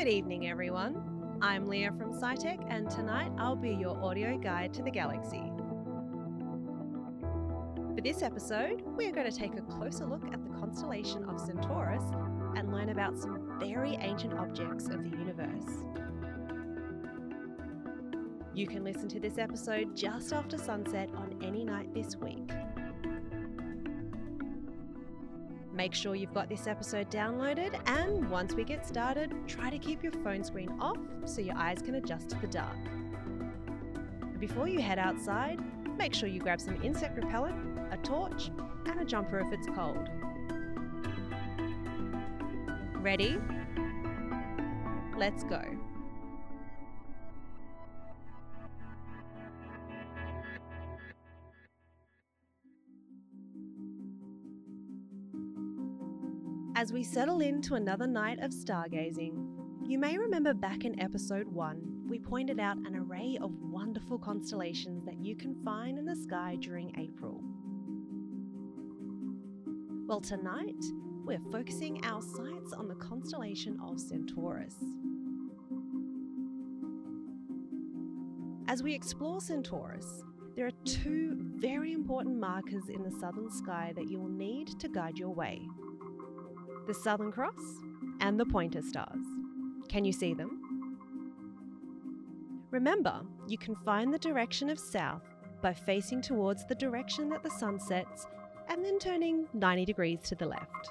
Good 0.00 0.08
evening, 0.08 0.48
everyone. 0.48 1.38
I'm 1.42 1.66
Leah 1.66 1.92
from 1.92 2.14
SciTech, 2.14 2.64
and 2.70 2.88
tonight 2.88 3.32
I'll 3.36 3.54
be 3.54 3.72
your 3.72 4.02
audio 4.02 4.38
guide 4.38 4.72
to 4.72 4.82
the 4.82 4.90
galaxy. 4.90 5.42
For 7.94 8.00
this 8.00 8.22
episode, 8.22 8.80
we 8.96 9.06
are 9.08 9.12
going 9.12 9.30
to 9.30 9.36
take 9.36 9.58
a 9.58 9.60
closer 9.60 10.06
look 10.06 10.24
at 10.32 10.42
the 10.42 10.58
constellation 10.58 11.24
of 11.24 11.38
Centaurus 11.38 12.02
and 12.56 12.72
learn 12.72 12.88
about 12.88 13.18
some 13.18 13.58
very 13.60 13.98
ancient 14.00 14.32
objects 14.32 14.88
of 14.88 15.04
the 15.04 15.10
universe. 15.10 15.84
You 18.54 18.66
can 18.66 18.82
listen 18.82 19.06
to 19.08 19.20
this 19.20 19.36
episode 19.36 19.94
just 19.94 20.32
after 20.32 20.56
sunset 20.56 21.10
on 21.14 21.38
any 21.42 21.62
night 21.62 21.92
this 21.92 22.16
week. 22.16 22.48
Make 25.80 25.94
sure 25.94 26.14
you've 26.14 26.34
got 26.34 26.50
this 26.50 26.66
episode 26.66 27.10
downloaded, 27.10 27.74
and 27.86 28.28
once 28.28 28.52
we 28.52 28.64
get 28.64 28.86
started, 28.86 29.32
try 29.46 29.70
to 29.70 29.78
keep 29.78 30.02
your 30.02 30.12
phone 30.12 30.44
screen 30.44 30.68
off 30.78 30.98
so 31.24 31.40
your 31.40 31.56
eyes 31.56 31.80
can 31.80 31.94
adjust 31.94 32.28
to 32.28 32.36
the 32.36 32.48
dark. 32.48 32.76
Before 34.38 34.68
you 34.68 34.82
head 34.82 34.98
outside, 34.98 35.58
make 35.96 36.12
sure 36.12 36.28
you 36.28 36.38
grab 36.38 36.60
some 36.60 36.76
insect 36.82 37.16
repellent, 37.16 37.56
a 37.90 37.96
torch, 37.96 38.50
and 38.84 39.00
a 39.00 39.06
jumper 39.06 39.38
if 39.38 39.50
it's 39.54 39.68
cold. 39.68 40.06
Ready? 42.96 43.38
Let's 45.16 45.44
go. 45.44 45.62
As 56.80 56.94
we 56.94 57.02
settle 57.02 57.42
into 57.42 57.74
another 57.74 58.06
night 58.06 58.38
of 58.38 58.52
stargazing, 58.52 59.34
you 59.86 59.98
may 59.98 60.16
remember 60.16 60.54
back 60.54 60.86
in 60.86 60.98
episode 60.98 61.46
1, 61.46 62.06
we 62.08 62.18
pointed 62.18 62.58
out 62.58 62.78
an 62.78 62.96
array 62.96 63.36
of 63.42 63.52
wonderful 63.60 64.18
constellations 64.18 65.04
that 65.04 65.22
you 65.22 65.36
can 65.36 65.62
find 65.62 65.98
in 65.98 66.06
the 66.06 66.16
sky 66.16 66.56
during 66.58 66.98
April. 66.98 67.44
Well, 70.06 70.22
tonight, 70.22 70.82
we're 71.26 71.42
focusing 71.52 72.02
our 72.06 72.22
sights 72.22 72.72
on 72.72 72.88
the 72.88 72.94
constellation 72.94 73.78
of 73.84 74.00
Centaurus. 74.00 74.76
As 78.68 78.82
we 78.82 78.94
explore 78.94 79.42
Centaurus, 79.42 80.22
there 80.56 80.66
are 80.66 80.84
two 80.86 81.36
very 81.56 81.92
important 81.92 82.40
markers 82.40 82.88
in 82.88 83.02
the 83.02 83.10
southern 83.20 83.50
sky 83.50 83.92
that 83.96 84.08
you 84.08 84.18
will 84.18 84.30
need 84.30 84.80
to 84.80 84.88
guide 84.88 85.18
your 85.18 85.34
way 85.34 85.60
the 86.90 86.94
Southern 86.94 87.30
Cross 87.30 87.78
and 88.18 88.36
the 88.36 88.44
Pointer 88.44 88.82
Stars. 88.82 89.24
Can 89.88 90.04
you 90.04 90.10
see 90.10 90.34
them? 90.34 91.06
Remember, 92.72 93.22
you 93.46 93.56
can 93.56 93.76
find 93.76 94.12
the 94.12 94.18
direction 94.18 94.68
of 94.68 94.76
south 94.76 95.22
by 95.62 95.72
facing 95.72 96.20
towards 96.20 96.66
the 96.66 96.74
direction 96.74 97.28
that 97.28 97.44
the 97.44 97.50
sun 97.50 97.78
sets 97.78 98.26
and 98.68 98.84
then 98.84 98.98
turning 98.98 99.46
90 99.54 99.84
degrees 99.84 100.18
to 100.24 100.34
the 100.34 100.46
left. 100.46 100.90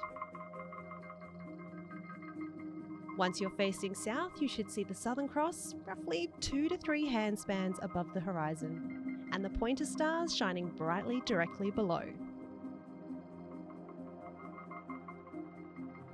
Once 3.18 3.38
you're 3.38 3.50
facing 3.50 3.94
south, 3.94 4.32
you 4.40 4.48
should 4.48 4.70
see 4.70 4.84
the 4.84 4.94
Southern 4.94 5.28
Cross 5.28 5.74
roughly 5.84 6.30
two 6.40 6.66
to 6.70 6.78
three 6.78 7.06
handspans 7.06 7.76
above 7.84 8.06
the 8.14 8.20
horizon, 8.20 9.28
and 9.34 9.44
the 9.44 9.50
pointer 9.50 9.84
stars 9.84 10.34
shining 10.34 10.68
brightly 10.68 11.20
directly 11.26 11.70
below. 11.70 12.04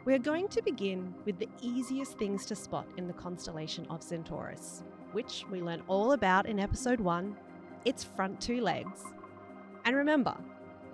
We're 0.06 0.20
going 0.20 0.46
to 0.50 0.62
begin 0.62 1.12
with 1.24 1.36
the 1.40 1.48
easiest 1.60 2.16
things 2.16 2.46
to 2.46 2.54
spot 2.54 2.86
in 2.96 3.08
the 3.08 3.12
constellation 3.12 3.88
of 3.90 4.04
Centaurus, 4.04 4.84
which 5.10 5.44
we 5.50 5.60
learn 5.60 5.82
all 5.88 6.12
about 6.12 6.46
in 6.46 6.60
episode 6.60 7.00
1 7.00 7.36
its 7.84 8.04
front 8.04 8.40
two 8.40 8.60
legs. 8.60 9.02
And 9.84 9.96
remember, 9.96 10.36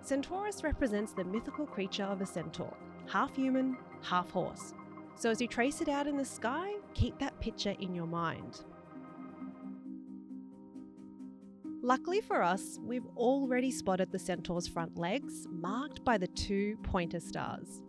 Centaurus 0.00 0.64
represents 0.64 1.12
the 1.12 1.24
mythical 1.24 1.66
creature 1.66 2.04
of 2.04 2.22
a 2.22 2.26
centaur, 2.26 2.74
half 3.06 3.36
human, 3.36 3.76
half 4.00 4.30
horse. 4.30 4.72
So 5.14 5.28
as 5.28 5.42
you 5.42 5.46
trace 5.46 5.82
it 5.82 5.90
out 5.90 6.06
in 6.06 6.16
the 6.16 6.24
sky, 6.24 6.72
keep 6.94 7.18
that 7.18 7.38
picture 7.38 7.76
in 7.80 7.94
your 7.94 8.06
mind. 8.06 8.62
Luckily 11.82 12.22
for 12.22 12.42
us, 12.42 12.78
we've 12.82 13.06
already 13.18 13.72
spotted 13.72 14.10
the 14.10 14.18
centaur's 14.18 14.66
front 14.66 14.96
legs, 14.96 15.46
marked 15.50 16.02
by 16.02 16.16
the 16.16 16.28
two 16.28 16.78
pointer 16.82 17.20
stars. 17.20 17.82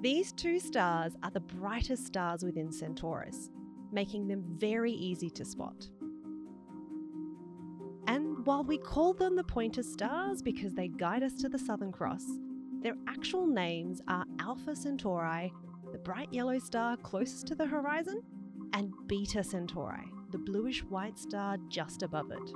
These 0.00 0.32
two 0.32 0.60
stars 0.60 1.16
are 1.22 1.30
the 1.30 1.40
brightest 1.40 2.06
stars 2.06 2.44
within 2.44 2.70
Centaurus, 2.70 3.50
making 3.90 4.28
them 4.28 4.44
very 4.46 4.92
easy 4.92 5.30
to 5.30 5.44
spot. 5.44 5.88
And 8.06 8.44
while 8.46 8.62
we 8.62 8.78
call 8.78 9.14
them 9.14 9.36
the 9.36 9.42
pointer 9.42 9.82
stars 9.82 10.42
because 10.42 10.74
they 10.74 10.88
guide 10.88 11.22
us 11.22 11.34
to 11.36 11.48
the 11.48 11.58
Southern 11.58 11.92
Cross, 11.92 12.26
their 12.82 12.94
actual 13.08 13.46
names 13.46 14.02
are 14.06 14.26
Alpha 14.38 14.76
Centauri, 14.76 15.52
the 15.92 15.98
bright 15.98 16.28
yellow 16.30 16.58
star 16.58 16.96
closest 16.98 17.46
to 17.48 17.54
the 17.54 17.66
horizon, 17.66 18.22
and 18.74 18.92
Beta 19.06 19.42
Centauri, 19.42 20.12
the 20.30 20.38
bluish 20.38 20.84
white 20.84 21.18
star 21.18 21.56
just 21.68 22.02
above 22.02 22.30
it. 22.30 22.52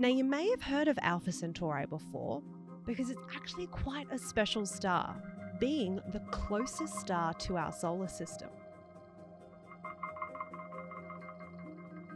Now, 0.00 0.08
you 0.08 0.24
may 0.24 0.48
have 0.50 0.62
heard 0.62 0.88
of 0.88 0.98
Alpha 1.02 1.30
Centauri 1.30 1.86
before, 1.86 2.42
because 2.90 3.08
it's 3.08 3.22
actually 3.36 3.68
quite 3.68 4.08
a 4.10 4.18
special 4.18 4.66
star, 4.66 5.14
being 5.60 6.00
the 6.10 6.18
closest 6.32 6.98
star 6.98 7.32
to 7.34 7.56
our 7.56 7.70
solar 7.70 8.08
system. 8.08 8.48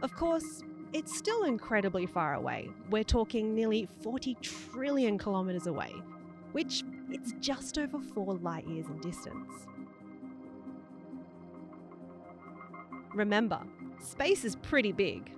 Of 0.03 0.17
course, 0.17 0.65
it's 0.93 1.17
still 1.17 1.45
incredibly 1.45 2.07
far 2.07 2.35
away. 2.35 2.71
We're 2.91 3.05
talking 3.05 3.55
nearly 3.55 3.89
40 4.03 4.37
trillion 4.43 5.17
kilometres 5.17 5.69
away, 5.69 5.93
which 6.51 6.83
it's 7.09 7.35
just 7.39 7.79
over 7.79 8.01
4 8.01 8.35
light 8.39 8.67
years 8.67 8.87
in 8.87 8.99
distance. 8.99 9.69
Remember, 13.15 13.61
space 14.03 14.45
is 14.45 14.57
pretty 14.57 14.91
big. 14.91 15.31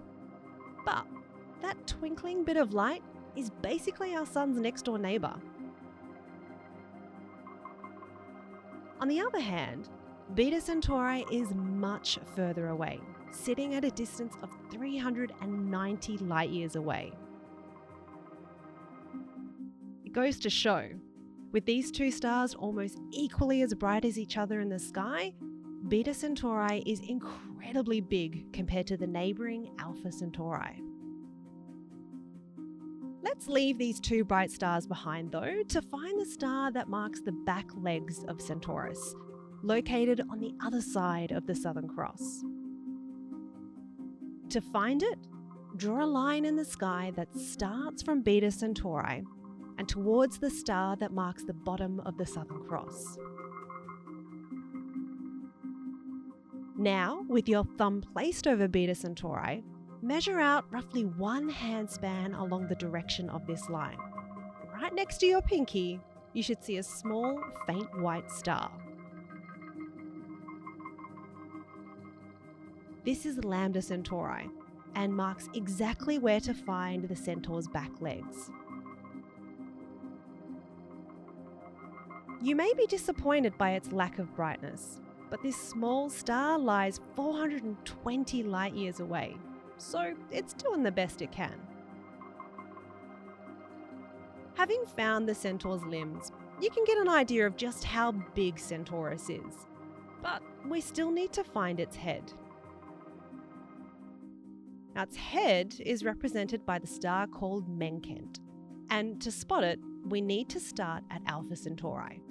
But 0.87 1.05
that 1.61 1.87
twinkling 1.87 2.43
bit 2.43 2.57
of 2.57 2.73
light 2.73 3.03
is 3.37 3.51
basically 3.63 4.15
our 4.15 4.27
sun's 4.27 4.59
next 4.59 4.83
door 4.87 4.99
neighbour. 4.99 5.35
On 9.01 9.09
the 9.09 9.21
other 9.21 9.41
hand, 9.41 9.91
Beta 10.35 10.61
Centauri 10.61 11.25
is 11.31 11.55
much 11.55 12.19
further 12.35 12.69
away, 12.69 13.01
sitting 13.31 13.75
at 13.75 13.85
a 13.85 13.91
distance 13.91 14.35
of 14.43 14.51
390 14.71 16.19
light 16.19 16.51
years 16.51 16.77
away. 16.77 17.13
It 20.05 20.13
goes 20.13 20.39
to 20.41 20.51
show, 20.51 20.89
with 21.53 21.65
these 21.67 21.91
two 21.91 22.11
stars 22.11 22.55
almost 22.55 22.99
equally 23.13 23.63
as 23.63 23.75
bright 23.75 24.05
as 24.05 24.19
each 24.19 24.37
other 24.37 24.61
in 24.61 24.69
the 24.69 24.79
sky, 24.79 25.35
Beta 25.89 26.13
Centauri 26.13 26.83
is 26.87 27.01
incredibly 27.01 28.01
big 28.01 28.53
compared 28.53 28.87
to 28.89 28.97
the 28.97 29.07
neighbouring 29.07 29.71
Alpha 29.79 30.11
Centauri. 30.11 30.83
Let's 33.27 33.49
leave 33.49 33.77
these 33.77 33.99
two 33.99 34.25
bright 34.25 34.53
stars 34.53 34.87
behind, 34.87 35.33
though, 35.33 35.65
to 35.67 35.83
find 35.83 36.21
the 36.21 36.25
star 36.25 36.71
that 36.71 36.89
marks 36.89 37.21
the 37.21 37.33
back 37.33 37.67
legs 37.75 38.25
of 38.29 38.41
Centaurus, 38.41 39.17
located 39.65 40.23
on 40.31 40.39
the 40.39 40.55
other 40.65 40.81
side 40.81 41.33
of 41.33 41.45
the 41.45 41.55
Southern 41.57 41.89
Cross. 41.89 42.45
To 44.51 44.61
find 44.61 45.03
it, 45.03 45.19
draw 45.77 46.05
a 46.05 46.07
line 46.07 46.45
in 46.45 46.55
the 46.55 46.65
sky 46.65 47.13
that 47.17 47.37
starts 47.37 48.01
from 48.01 48.23
Beta 48.23 48.53
Centauri 48.53 49.25
and 49.77 49.89
towards 49.89 50.39
the 50.39 50.49
star 50.49 50.95
that 50.99 51.13
marks 51.13 51.43
the 51.43 51.53
bottom 51.53 51.99
of 52.07 52.17
the 52.19 52.27
Southern 52.27 52.63
Cross. 52.69 53.19
Now, 56.79 57.25
with 57.29 57.49
your 57.49 57.65
thumb 57.77 58.03
placed 58.03 58.47
over 58.47 58.69
Beta 58.69 58.95
Centauri, 58.95 59.65
measure 60.03 60.41
out 60.41 60.65
roughly 60.71 61.05
one 61.05 61.51
handspan 61.51 62.39
along 62.39 62.69
the 62.69 62.75
direction 62.75 63.29
of 63.31 63.47
this 63.47 63.69
line. 63.69 63.99
Right 64.73 64.95
next 64.95 65.19
to 65.19 65.27
your 65.27 65.43
pinky, 65.43 66.01
you 66.33 66.43
should 66.43 66.63
see 66.63 66.77
a 66.77 66.83
small, 66.83 67.41
faint 67.67 68.01
white 68.01 68.31
star. 68.31 68.71
This 73.05 73.25
is 73.25 73.45
Lambda 73.45 73.81
Centauri 73.81 74.51
and 74.97 75.15
marks 75.15 75.49
exactly 75.55 76.19
where 76.19 76.41
to 76.41 76.53
find 76.53 77.05
the 77.05 77.17
centaur's 77.17 77.69
back 77.69 77.91
legs. 78.01 78.51
You 82.43 82.55
may 82.55 82.73
be 82.75 82.87
disappointed 82.87 83.57
by 83.57 83.73
its 83.73 83.93
lack 83.93 84.19
of 84.19 84.35
brightness, 84.35 85.01
but 85.31 85.43
this 85.43 85.57
small 85.57 86.11
star 86.11 86.59
lies 86.59 87.01
420 87.15 88.43
light 88.43 88.75
years 88.75 89.01
away, 89.01 89.37
so 89.79 90.15
it's 90.31 90.53
doing 90.55 90.83
the 90.83 90.93
best 90.93 91.23
it 91.23 91.33
can. 91.33 91.55
Having 94.55 94.85
found 94.97 95.29
the 95.29 95.35
centaur's 95.35 95.85
limbs, 95.85 96.33
you 96.61 96.71
can 96.71 96.85
get 96.85 96.97
an 96.97 97.09
idea 97.09 97.47
of 97.47 97.57
just 97.57 97.85
how 97.85 98.13
big 98.13 98.59
Centaurus 98.59 99.29
is. 99.29 99.67
But 100.23 100.43
we 100.67 100.81
still 100.81 101.11
need 101.11 101.33
to 101.35 101.45
find 101.45 101.79
its 101.79 101.97
head. 101.97 102.33
Now, 104.95 105.03
its 105.03 105.17
head 105.17 105.75
is 105.81 106.05
represented 106.05 106.65
by 106.65 106.79
the 106.79 106.87
star 106.87 107.27
called 107.27 107.69
Menkent, 107.69 108.41
and 108.89 109.21
to 109.21 109.31
spot 109.31 109.63
it, 109.63 109.79
we 110.09 110.23
need 110.23 110.49
to 110.49 110.61
start 110.61 111.05
at 111.11 111.21
Alpha 111.27 111.55
Centauri. 111.55 112.23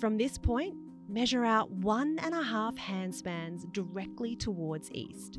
From 0.00 0.18
this 0.18 0.36
point, 0.36 0.74
measure 1.08 1.44
out 1.44 1.70
one 1.70 2.18
and 2.20 2.34
a 2.34 2.42
half 2.42 2.76
handspans 2.76 3.70
directly 3.72 4.36
towards 4.36 4.90
east, 4.92 5.38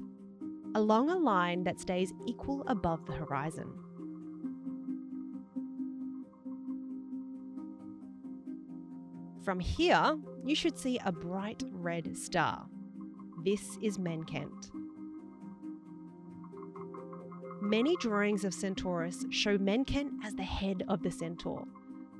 along 0.75 1.10
a 1.10 1.18
line 1.18 1.63
that 1.63 1.80
stays 1.80 2.13
equal 2.25 2.63
above 2.68 3.06
the 3.06 3.13
horizon. 3.13 3.71
From 9.44 9.60
here, 9.60 10.18
you 10.45 10.56
should 10.56 10.77
see 10.77 11.00
a 11.04 11.12
bright 11.12 11.63
red 11.71 12.15
star. 12.15 12.65
This 13.44 13.77
is 13.81 13.98
Menkent. 13.98 14.71
Many 17.62 17.95
drawings 17.98 18.45
of 18.45 18.54
Centaurus 18.54 19.25
show 19.31 19.57
Menkent 19.57 20.12
as 20.24 20.36
the 20.36 20.44
head 20.44 20.83
of 20.88 21.04
the 21.04 21.12
centaur, 21.12 21.65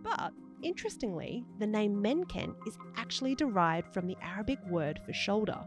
but 0.01 0.33
Interestingly, 0.63 1.44
the 1.60 1.68
name 1.68 2.01
Menkent 2.01 2.56
is 2.65 2.77
actually 2.95 3.36
derived 3.36 3.94
from 3.94 4.07
the 4.07 4.18
Arabic 4.21 4.60
word 4.68 5.00
for 5.06 5.12
shoulder. 5.12 5.60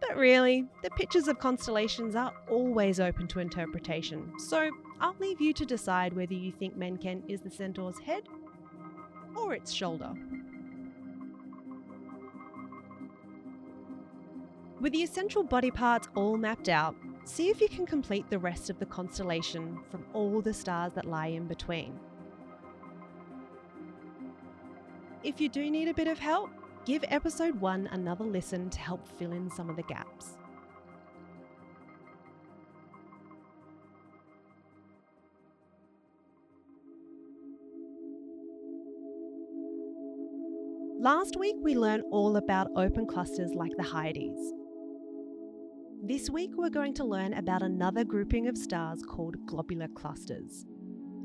But 0.00 0.16
really, 0.16 0.66
the 0.82 0.90
pictures 0.90 1.26
of 1.26 1.38
constellations 1.38 2.14
are 2.14 2.34
always 2.50 3.00
open 3.00 3.26
to 3.28 3.40
interpretation, 3.40 4.38
so 4.38 4.70
I'll 5.00 5.16
leave 5.18 5.40
you 5.40 5.54
to 5.54 5.64
decide 5.64 6.12
whether 6.12 6.34
you 6.34 6.52
think 6.52 6.76
Menkent 6.76 7.22
is 7.28 7.40
the 7.40 7.50
centaur's 7.50 7.98
head 7.98 8.24
or 9.34 9.54
its 9.54 9.72
shoulder. 9.72 10.12
With 14.80 14.92
the 14.92 15.02
essential 15.02 15.42
body 15.42 15.70
parts 15.70 16.08
all 16.14 16.36
mapped 16.36 16.68
out, 16.68 16.94
see 17.24 17.48
if 17.48 17.62
you 17.62 17.68
can 17.70 17.86
complete 17.86 18.28
the 18.28 18.38
rest 18.38 18.68
of 18.68 18.78
the 18.78 18.84
constellation 18.84 19.78
from 19.90 20.04
all 20.12 20.42
the 20.42 20.52
stars 20.52 20.92
that 20.92 21.06
lie 21.06 21.28
in 21.28 21.46
between. 21.46 21.98
If 25.24 25.40
you 25.40 25.48
do 25.48 25.70
need 25.70 25.88
a 25.88 25.94
bit 25.94 26.06
of 26.06 26.18
help, 26.18 26.50
give 26.84 27.02
episode 27.08 27.58
1 27.58 27.88
another 27.92 28.24
listen 28.24 28.68
to 28.68 28.78
help 28.78 29.08
fill 29.18 29.32
in 29.32 29.50
some 29.50 29.70
of 29.70 29.76
the 29.76 29.82
gaps. 29.84 30.36
Last 41.00 41.36
week, 41.38 41.56
we 41.62 41.74
learned 41.74 42.02
all 42.10 42.36
about 42.36 42.68
open 42.76 43.06
clusters 43.06 43.52
like 43.54 43.72
the 43.78 43.82
Hyades. 43.82 44.52
This 46.02 46.28
week, 46.28 46.50
we're 46.54 46.68
going 46.68 46.92
to 46.94 47.04
learn 47.04 47.32
about 47.32 47.62
another 47.62 48.04
grouping 48.04 48.46
of 48.46 48.58
stars 48.58 49.02
called 49.02 49.36
globular 49.46 49.88
clusters. 49.88 50.66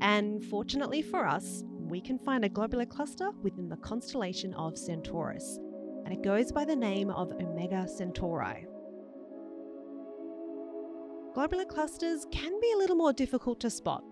And 0.00 0.42
fortunately 0.42 1.02
for 1.02 1.26
us, 1.26 1.64
we 1.90 2.00
can 2.00 2.18
find 2.18 2.44
a 2.44 2.48
globular 2.48 2.86
cluster 2.86 3.30
within 3.42 3.68
the 3.68 3.76
constellation 3.78 4.54
of 4.54 4.78
Centaurus, 4.78 5.58
and 6.04 6.14
it 6.14 6.22
goes 6.22 6.52
by 6.52 6.64
the 6.64 6.76
name 6.76 7.10
of 7.10 7.32
Omega 7.32 7.86
Centauri. 7.88 8.66
Globular 11.34 11.64
clusters 11.64 12.26
can 12.30 12.58
be 12.60 12.72
a 12.72 12.78
little 12.78 12.96
more 12.96 13.12
difficult 13.12 13.60
to 13.60 13.70
spot, 13.70 14.04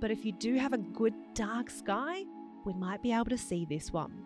but 0.00 0.10
if 0.10 0.24
you 0.24 0.32
do 0.32 0.56
have 0.56 0.72
a 0.72 0.78
good 0.78 1.14
dark 1.34 1.68
sky, 1.68 2.24
we 2.64 2.72
might 2.72 3.02
be 3.02 3.12
able 3.12 3.26
to 3.26 3.38
see 3.38 3.66
this 3.68 3.92
one. 3.92 4.22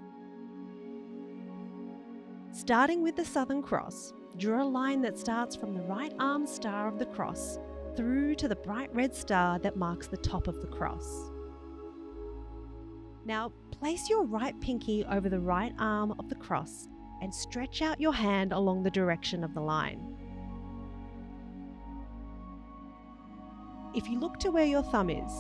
Starting 2.52 3.02
with 3.02 3.16
the 3.16 3.25
Southern 3.25 3.62
Cross, 3.62 4.12
draw 4.37 4.62
a 4.62 4.64
line 4.64 5.00
that 5.02 5.19
starts 5.19 5.56
from 5.56 5.75
the 5.75 5.82
right 5.82 6.12
arm 6.20 6.46
star 6.46 6.87
of 6.87 6.98
the 6.98 7.06
cross 7.06 7.58
through 7.96 8.34
to 8.37 8.46
the 8.46 8.56
bright 8.56 8.94
red 8.94 9.14
star 9.14 9.58
that 9.58 9.76
marks 9.76 10.06
the 10.06 10.16
top 10.16 10.46
of 10.46 10.60
the 10.60 10.66
cross. 10.69 11.31
Now, 13.24 13.52
place 13.70 14.10
your 14.10 14.24
right 14.24 14.58
pinky 14.60 15.04
over 15.04 15.28
the 15.28 15.40
right 15.40 15.72
arm 15.78 16.14
of 16.19 16.28
the 16.28 16.34
cross 16.34 16.88
and 17.20 17.32
stretch 17.32 17.82
out 17.82 18.00
your 18.00 18.12
hand 18.12 18.52
along 18.52 18.82
the 18.82 18.90
direction 18.90 19.44
of 19.44 19.54
the 19.54 19.60
line. 19.60 20.16
If 23.94 24.08
you 24.08 24.19
look 24.19 24.38
to 24.40 24.50
where 24.50 24.64
your 24.64 24.82
thumb 24.82 25.10
is, 25.10 25.32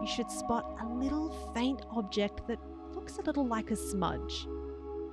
you 0.00 0.06
should 0.06 0.30
spot 0.30 0.78
a 0.82 0.86
little 0.86 1.30
faint 1.54 1.82
object 1.90 2.46
that 2.46 2.60
looks 2.94 3.18
a 3.18 3.22
little 3.22 3.46
like 3.46 3.70
a 3.70 3.76
smudge. 3.76 4.46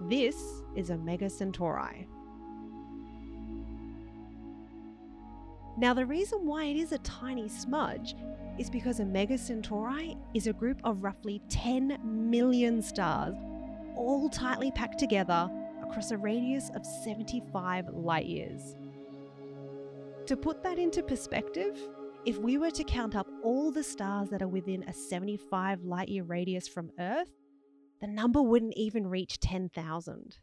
This 0.01 0.35
is 0.75 0.91
Omega 0.91 1.29
Centauri. 1.29 2.07
Now, 5.81 5.95
the 5.95 6.06
reason 6.06 6.45
why 6.45 6.66
it 6.66 6.75
is 6.75 6.92
a 6.92 7.00
tiny 7.00 7.50
smudge 7.50 8.13
is 8.60 8.69
because 8.69 9.00
Omega 9.00 9.36
Centauri 9.36 10.16
is 10.36 10.45
a 10.45 10.54
group 10.54 10.80
of 10.83 11.01
roughly 11.01 11.42
10 11.50 11.98
million 12.04 12.83
stars, 12.83 13.36
all 13.95 14.30
tightly 14.30 14.69
packed 14.69 15.00
together 15.00 15.50
across 15.81 16.12
a 16.12 16.19
radius 16.19 16.69
of 16.75 16.86
75 16.86 17.88
light 17.95 18.28
years. 18.28 18.75
To 20.28 20.38
put 20.38 20.62
that 20.62 20.78
into 20.78 21.01
perspective, 21.01 21.75
if 22.25 22.38
we 22.38 22.60
were 22.60 22.69
to 22.69 22.83
count 22.83 23.16
up 23.16 23.28
all 23.44 23.72
the 23.72 23.83
stars 23.83 24.30
that 24.30 24.44
are 24.44 24.48
within 24.48 24.83
a 24.83 24.94
75 24.94 25.81
light 25.81 26.10
year 26.10 26.24
radius 26.24 26.68
from 26.68 26.92
Earth, 27.00 27.31
the 28.01 28.07
number 28.07 28.39
wouldn't 28.39 28.78
even 28.78 29.07
reach 29.07 29.39
10,000. 29.39 30.38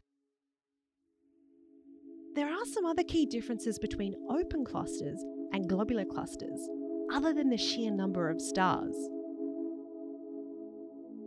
There 2.39 2.47
are 2.47 2.65
some 2.73 2.85
other 2.85 3.03
key 3.03 3.25
differences 3.25 3.77
between 3.77 4.15
open 4.29 4.63
clusters 4.63 5.21
and 5.51 5.67
globular 5.67 6.05
clusters 6.05 6.69
other 7.11 7.33
than 7.33 7.49
the 7.49 7.57
sheer 7.57 7.91
number 7.91 8.29
of 8.29 8.39
stars. 8.39 8.95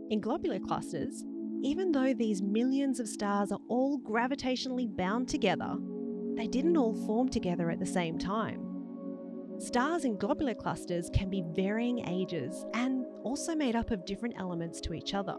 In 0.09 0.23
globular 0.23 0.59
clusters, 0.59 1.23
even 1.63 1.93
though 1.93 2.15
these 2.15 2.41
millions 2.41 2.99
of 2.99 3.07
stars 3.07 3.53
are 3.53 3.61
all 3.69 4.01
gravitationally 4.01 4.87
bound 4.97 5.29
together, 5.29 5.77
they 6.35 6.47
didn't 6.47 6.79
all 6.79 6.95
form 7.05 7.29
together 7.29 7.71
at 7.71 7.79
the 7.79 7.85
same 7.85 8.17
time. 8.17 8.63
Stars 9.59 10.07
in 10.07 10.17
globular 10.17 10.55
clusters 10.55 11.11
can 11.13 11.29
be 11.29 11.45
varying 11.55 12.09
ages 12.09 12.65
and 12.73 13.05
also 13.23 13.55
made 13.55 13.77
up 13.77 13.91
of 13.91 14.07
different 14.07 14.37
elements 14.39 14.81
to 14.81 14.95
each 14.95 15.13
other. 15.13 15.37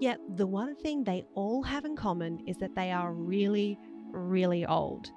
Yet, 0.00 0.18
the 0.36 0.46
one 0.46 0.74
thing 0.76 1.04
they 1.04 1.24
all 1.34 1.62
have 1.62 1.84
in 1.84 1.96
common 1.96 2.42
is 2.46 2.56
that 2.58 2.74
they 2.74 2.90
are 2.92 3.12
really, 3.12 3.78
really 4.10 4.66
old. 4.66 5.10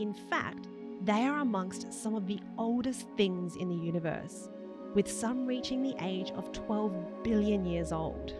In 0.00 0.12
fact, 0.12 0.68
they 1.02 1.24
are 1.24 1.38
amongst 1.38 1.92
some 1.92 2.14
of 2.14 2.26
the 2.26 2.40
oldest 2.58 3.06
things 3.16 3.56
in 3.56 3.68
the 3.68 3.74
universe, 3.74 4.48
with 4.94 5.10
some 5.10 5.46
reaching 5.46 5.82
the 5.82 5.94
age 6.00 6.32
of 6.32 6.52
12 6.52 7.22
billion 7.22 7.64
years 7.64 7.92
old. 7.92 8.34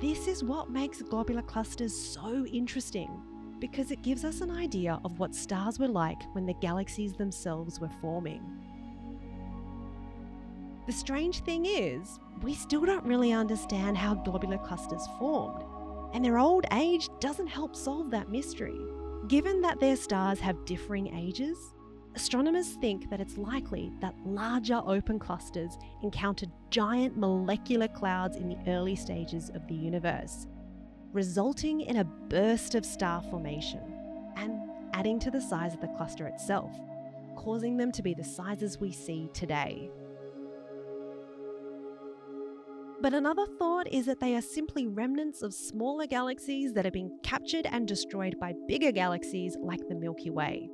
This 0.00 0.28
is 0.28 0.44
what 0.44 0.70
makes 0.70 1.02
globular 1.02 1.42
clusters 1.42 1.94
so 1.94 2.44
interesting, 2.46 3.10
because 3.58 3.90
it 3.90 4.02
gives 4.02 4.24
us 4.24 4.40
an 4.40 4.50
idea 4.50 5.00
of 5.04 5.18
what 5.18 5.34
stars 5.34 5.78
were 5.78 5.88
like 5.88 6.22
when 6.32 6.46
the 6.46 6.54
galaxies 6.54 7.14
themselves 7.14 7.80
were 7.80 7.90
forming. 8.00 8.42
The 10.86 10.92
strange 10.92 11.40
thing 11.40 11.66
is, 11.66 12.18
we 12.42 12.54
still 12.54 12.84
don't 12.84 13.04
really 13.04 13.32
understand 13.32 13.96
how 13.96 14.14
globular 14.14 14.58
clusters 14.58 15.06
formed, 15.18 15.62
and 16.14 16.24
their 16.24 16.38
old 16.38 16.64
age 16.72 17.08
doesn't 17.20 17.46
help 17.46 17.76
solve 17.76 18.10
that 18.10 18.30
mystery. 18.30 18.80
Given 19.28 19.60
that 19.60 19.78
their 19.78 19.96
stars 19.96 20.40
have 20.40 20.64
differing 20.64 21.14
ages, 21.14 21.58
astronomers 22.16 22.70
think 22.80 23.10
that 23.10 23.20
it's 23.20 23.36
likely 23.36 23.92
that 24.00 24.14
larger 24.24 24.80
open 24.84 25.18
clusters 25.18 25.76
encountered 26.02 26.50
giant 26.70 27.16
molecular 27.16 27.86
clouds 27.86 28.36
in 28.36 28.48
the 28.48 28.58
early 28.66 28.96
stages 28.96 29.50
of 29.50 29.66
the 29.68 29.74
universe, 29.74 30.46
resulting 31.12 31.82
in 31.82 31.98
a 31.98 32.04
burst 32.04 32.74
of 32.74 32.84
star 32.84 33.22
formation 33.30 33.82
and 34.36 34.58
adding 34.94 35.20
to 35.20 35.30
the 35.30 35.40
size 35.40 35.74
of 35.74 35.80
the 35.80 35.88
cluster 35.88 36.26
itself, 36.26 36.72
causing 37.36 37.76
them 37.76 37.92
to 37.92 38.02
be 38.02 38.14
the 38.14 38.24
sizes 38.24 38.80
we 38.80 38.90
see 38.90 39.28
today. 39.32 39.90
But 43.02 43.14
another 43.14 43.46
thought 43.58 43.88
is 43.90 44.04
that 44.06 44.20
they 44.20 44.34
are 44.36 44.42
simply 44.42 44.86
remnants 44.86 45.40
of 45.40 45.54
smaller 45.54 46.06
galaxies 46.06 46.74
that 46.74 46.84
have 46.84 46.92
been 46.92 47.18
captured 47.22 47.66
and 47.70 47.88
destroyed 47.88 48.36
by 48.38 48.52
bigger 48.68 48.92
galaxies 48.92 49.56
like 49.58 49.80
the 49.88 49.94
Milky 49.94 50.28
Way. 50.28 50.68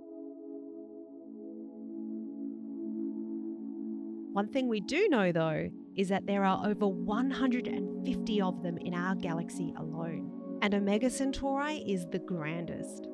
One 4.33 4.49
thing 4.49 4.68
we 4.68 4.80
do 4.80 5.09
know 5.09 5.30
though 5.30 5.71
is 5.97 6.09
that 6.09 6.26
there 6.26 6.45
are 6.45 6.66
over 6.66 6.88
150 6.88 8.40
of 8.42 8.62
them 8.62 8.76
in 8.78 8.92
our 8.92 9.14
galaxy 9.14 9.73
alone, 9.78 10.59
and 10.62 10.75
Omega 10.75 11.09
Centauri 11.09 11.78
is 11.78 12.06
the 12.11 12.18
grandest. 12.18 13.09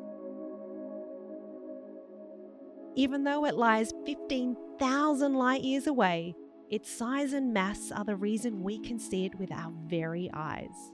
Even 2.96 3.24
though 3.24 3.44
it 3.44 3.56
lies 3.56 3.92
15,000 4.04 5.34
light 5.34 5.62
years 5.62 5.86
away, 5.86 6.34
its 6.72 6.90
size 6.90 7.34
and 7.34 7.52
mass 7.52 7.92
are 7.92 8.02
the 8.02 8.16
reason 8.16 8.62
we 8.62 8.78
can 8.78 8.98
see 8.98 9.26
it 9.26 9.34
with 9.34 9.52
our 9.52 9.70
very 9.84 10.30
eyes. 10.32 10.90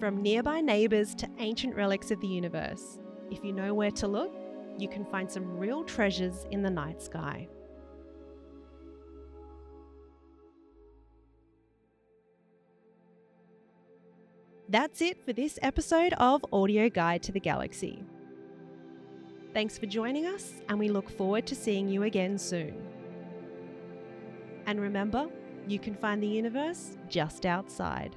From 0.00 0.20
nearby 0.20 0.60
neighbours 0.60 1.14
to 1.14 1.28
ancient 1.38 1.76
relics 1.76 2.10
of 2.10 2.20
the 2.20 2.26
universe, 2.26 2.98
if 3.30 3.44
you 3.44 3.52
know 3.52 3.72
where 3.72 3.92
to 3.92 4.08
look, 4.08 4.34
you 4.78 4.88
can 4.88 5.04
find 5.04 5.30
some 5.30 5.58
real 5.58 5.84
treasures 5.84 6.44
in 6.50 6.60
the 6.60 6.70
night 6.70 7.00
sky. 7.00 7.46
That's 14.68 15.00
it 15.00 15.24
for 15.24 15.32
this 15.32 15.56
episode 15.62 16.14
of 16.14 16.44
Audio 16.52 16.88
Guide 16.88 17.22
to 17.22 17.32
the 17.32 17.40
Galaxy. 17.40 18.02
Thanks 19.54 19.78
for 19.78 19.86
joining 19.86 20.26
us, 20.26 20.52
and 20.68 20.80
we 20.80 20.88
look 20.88 21.08
forward 21.08 21.46
to 21.46 21.54
seeing 21.54 21.88
you 21.88 22.02
again 22.02 22.38
soon. 22.38 22.87
And 24.68 24.78
remember, 24.82 25.28
you 25.66 25.78
can 25.78 25.94
find 25.94 26.22
the 26.22 26.26
universe 26.26 26.98
just 27.08 27.46
outside. 27.46 28.14